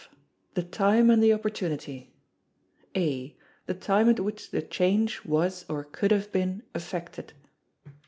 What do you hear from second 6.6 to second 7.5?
effected.